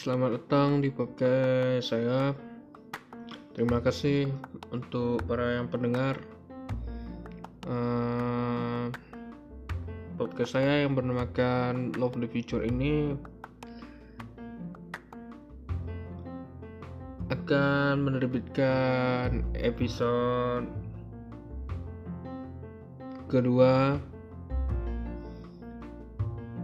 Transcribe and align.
Selamat 0.00 0.40
datang 0.40 0.80
di 0.80 0.88
podcast 0.88 1.92
saya. 1.92 2.32
Terima 3.52 3.84
kasih 3.84 4.32
untuk 4.72 5.20
para 5.28 5.60
yang 5.60 5.68
pendengar 5.68 6.16
uh, 7.68 8.88
podcast 10.16 10.56
saya 10.56 10.88
yang 10.88 10.96
bernamakan 10.96 11.92
Love 12.00 12.16
the 12.16 12.24
Future 12.32 12.64
ini 12.64 13.12
akan 17.28 18.00
menerbitkan 18.00 19.44
episode 19.52 20.64
kedua 23.28 24.00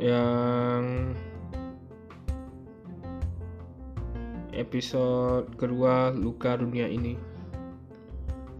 yang 0.00 1.12
episode 4.58 5.54
kedua 5.54 6.10
luka 6.10 6.58
dunia 6.58 6.90
ini. 6.90 7.14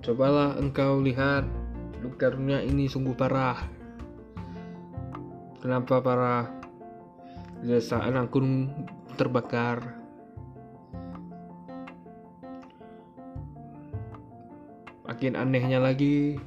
Cobalah 0.00 0.54
engkau 0.56 1.02
lihat 1.02 1.44
luka 2.00 2.30
dunia 2.30 2.62
ini 2.62 2.86
sungguh 2.86 3.18
parah. 3.18 3.58
Kenapa 5.58 5.98
parah? 5.98 6.46
Saat 7.82 8.14
aku 8.14 8.38
terbakar. 9.18 9.98
Makin 15.08 15.34
anehnya 15.34 15.82
lagi, 15.82 16.38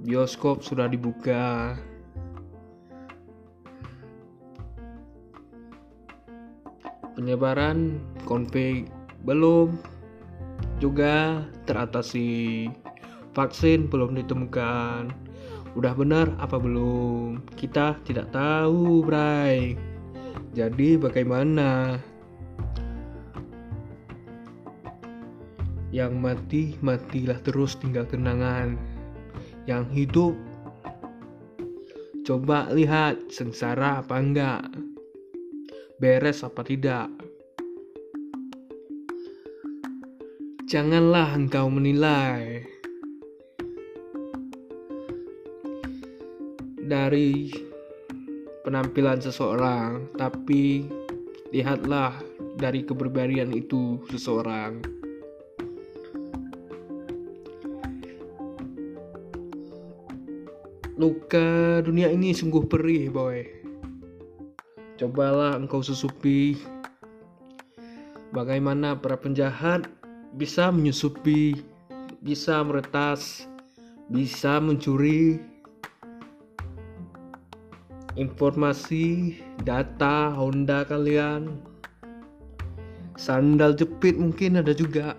bioskop 0.00 0.64
sudah 0.64 0.88
dibuka. 0.88 1.76
Penyebaran 7.30 8.02
konflik 8.26 8.90
belum 9.22 9.78
juga 10.82 11.46
teratasi 11.62 12.66
vaksin 13.38 13.86
belum 13.86 14.18
ditemukan. 14.18 15.14
Udah 15.78 15.94
benar 15.94 16.34
apa 16.42 16.58
belum? 16.58 17.38
Kita 17.54 18.02
tidak 18.02 18.34
tahu 18.34 19.06
bray. 19.06 19.78
Jadi 20.58 20.98
bagaimana? 20.98 22.02
Yang 25.94 26.12
mati 26.18 26.62
matilah 26.82 27.38
terus 27.46 27.78
tinggal 27.78 28.10
kenangan. 28.10 28.74
Yang 29.70 29.86
hidup 29.94 30.34
coba 32.26 32.66
lihat 32.74 33.30
sengsara 33.30 34.02
apa 34.02 34.18
enggak. 34.18 34.66
Beres 36.00 36.40
apa 36.40 36.64
tidak. 36.64 37.19
Janganlah 40.70 41.34
engkau 41.34 41.66
menilai 41.66 42.62
dari 46.78 47.50
penampilan 48.62 49.18
seseorang, 49.18 50.14
tapi 50.14 50.86
lihatlah 51.50 52.22
dari 52.54 52.86
keberbarian 52.86 53.50
itu 53.50 53.98
seseorang. 54.14 54.78
Luka 60.94 61.82
dunia 61.82 62.14
ini 62.14 62.30
sungguh 62.30 62.70
perih, 62.70 63.10
boy. 63.10 63.42
Cobalah 65.02 65.58
engkau 65.58 65.82
susupi 65.82 66.54
bagaimana 68.30 68.94
para 68.94 69.18
penjahat 69.18 69.98
bisa 70.34 70.70
menyusupi, 70.70 71.58
bisa 72.22 72.62
meretas, 72.62 73.48
bisa 74.10 74.58
mencuri 74.62 75.42
informasi, 78.18 79.38
data 79.62 80.34
Honda 80.34 80.86
kalian. 80.86 81.58
Sandal 83.20 83.76
jepit 83.76 84.16
mungkin 84.16 84.58
ada 84.58 84.72
juga. 84.72 85.14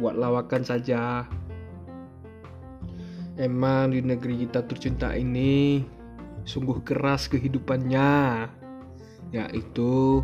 Buat 0.00 0.16
lawakan 0.16 0.64
saja. 0.64 1.28
Emang 3.36 3.96
di 3.96 4.00
negeri 4.04 4.44
kita 4.44 4.64
tercinta 4.68 5.16
ini 5.16 5.80
sungguh 6.44 6.82
keras 6.84 7.30
kehidupannya 7.30 8.44
yaitu 9.32 10.20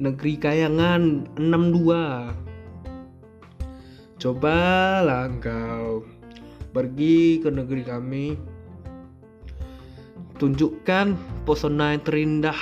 negeri 0.00 0.40
kayangan 0.40 1.28
62 1.36 2.50
cobalah 4.20 5.28
engkau 5.28 6.04
pergi 6.70 7.40
ke 7.40 7.48
negeri 7.52 7.82
kami. 7.84 8.26
Tunjukkan 10.40 11.20
pesona 11.44 11.92
yang 11.92 12.04
terindah 12.04 12.60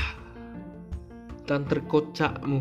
dan 1.46 1.62
terkocakmu. 1.62 2.58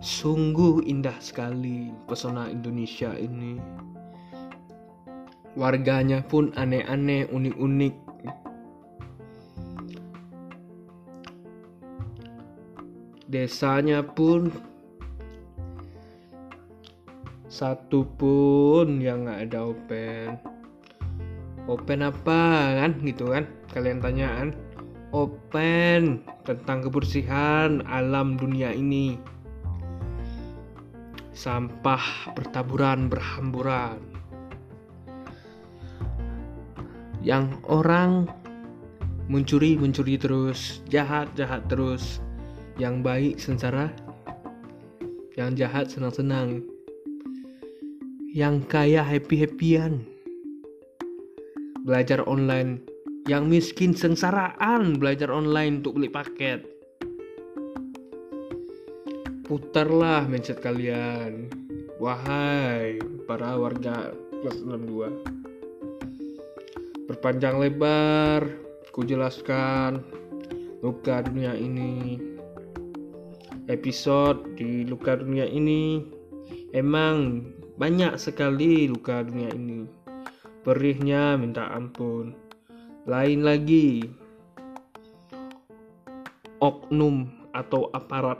Sungguh 0.00 0.82
indah 0.88 1.14
sekali 1.20 1.92
pesona 2.08 2.48
Indonesia 2.48 3.12
ini. 3.16 3.60
Warganya 5.52 6.24
pun 6.24 6.56
aneh-aneh 6.56 7.28
unik-unik 7.28 7.94
desanya 13.32 14.04
pun 14.04 14.52
satu 17.48 18.04
pun 18.20 19.00
yang 19.00 19.24
nggak 19.24 19.48
ada 19.48 19.72
open. 19.72 20.36
Open 21.64 22.00
apa 22.04 22.40
kan? 22.76 22.92
Gitu 23.00 23.32
kan? 23.32 23.48
Kalian 23.72 24.04
tanyaan. 24.04 24.48
Open 25.16 26.20
tentang 26.44 26.84
kebersihan 26.84 27.80
alam 27.88 28.36
dunia 28.36 28.72
ini. 28.72 29.16
Sampah 31.32 32.32
bertaburan 32.36 33.08
berhamburan. 33.08 34.00
Yang 37.24 37.56
orang 37.68 38.28
mencuri 39.28 39.80
mencuri 39.80 40.20
terus 40.20 40.84
jahat 40.90 41.30
jahat 41.38 41.64
terus 41.70 42.20
yang 42.82 43.06
baik 43.06 43.38
sengsara. 43.38 43.94
Yang 45.38 45.50
jahat 45.62 45.86
senang 45.94 46.10
senang 46.10 46.48
yang 48.32 48.64
kaya 48.64 49.04
happy 49.04 49.44
happyan 49.44 50.08
belajar 51.84 52.24
online. 52.24 52.80
Yang 53.28 53.44
miskin 53.44 53.92
sengsaraan. 53.92 54.96
Belajar 54.96 55.28
online 55.28 55.84
untuk 55.84 56.00
beli 56.00 56.08
paket. 56.08 56.64
Putarlah 59.44 60.24
mindset 60.26 60.64
kalian. 60.64 61.52
Wahai 62.00 62.98
para 63.28 63.54
warga 63.60 64.16
kelas 64.42 64.64
62 64.64 65.22
berpanjang 67.06 67.60
lebar. 67.60 68.48
Ku 68.90 69.04
jelaskan 69.04 70.00
luka 70.80 71.22
dunia 71.22 71.52
ini 71.54 72.31
episode 73.70 74.58
di 74.58 74.82
luka 74.86 75.18
dunia 75.18 75.46
ini. 75.46 76.02
Emang 76.74 77.46
banyak 77.78 78.16
sekali 78.18 78.88
luka 78.88 79.22
dunia 79.22 79.52
ini. 79.52 79.86
Perihnya 80.62 81.36
minta 81.38 81.70
ampun. 81.70 82.34
Lain 83.06 83.42
lagi 83.42 84.06
oknum 86.62 87.26
atau 87.50 87.90
aparat. 87.90 88.38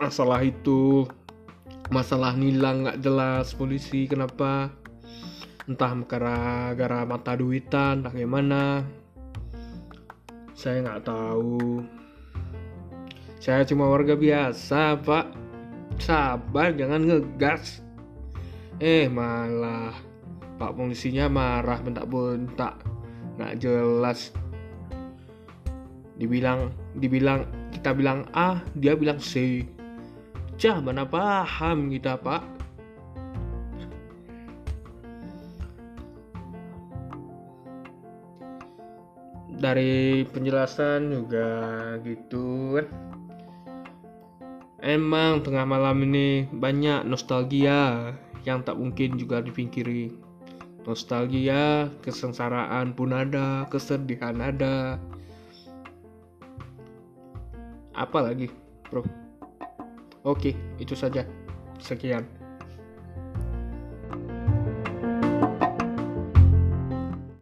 Masalah 0.00 0.40
itu 0.44 1.04
masalah 1.92 2.32
nilang 2.32 2.88
nggak 2.88 3.00
jelas 3.04 3.52
polisi 3.52 4.08
kenapa? 4.08 4.72
Entah 5.68 5.92
gara-gara 6.08 7.04
mata 7.04 7.36
duitan 7.36 8.00
bagaimana? 8.00 8.86
Saya 10.56 10.80
nggak 10.88 11.04
tahu 11.04 11.84
saya 13.36 13.68
cuma 13.68 13.86
warga 13.86 14.16
biasa 14.16 14.96
pak. 15.04 15.28
Sabar 16.00 16.72
jangan 16.76 17.04
ngegas. 17.04 17.84
Eh 18.80 19.08
malah 19.08 19.96
pak 20.56 20.72
polisinya 20.72 21.28
marah 21.28 21.80
bentak-bentak. 21.80 22.80
Nggak 23.36 23.54
jelas. 23.60 24.32
Dibilang 26.16 26.72
dibilang 26.96 27.44
kita 27.72 27.92
bilang 27.92 28.24
A 28.32 28.64
dia 28.76 28.96
bilang 28.96 29.20
C. 29.20 29.64
Cah 30.56 30.80
mana 30.80 31.04
paham 31.04 31.92
kita 31.92 32.16
pak? 32.16 32.40
Dari 39.56 40.24
penjelasan 40.28 41.12
juga 41.12 41.48
gitu 42.04 42.76
kan 42.76 42.86
emang 44.86 45.42
tengah 45.42 45.66
malam 45.66 45.98
ini 46.06 46.46
banyak 46.54 47.02
nostalgia 47.02 48.14
yang 48.46 48.62
tak 48.62 48.78
mungkin 48.78 49.18
juga 49.18 49.42
dipingkiri. 49.42 50.14
Nostalgia 50.86 51.90
kesengsaraan 52.06 52.94
pun 52.94 53.10
ada 53.10 53.66
kesedihan 53.66 54.38
ada. 54.38 55.02
Apa 57.98 58.30
lagi 58.30 58.46
bro? 58.86 59.02
Oke 60.22 60.54
itu 60.78 60.94
saja. 60.94 61.26
Sekian 61.82 62.45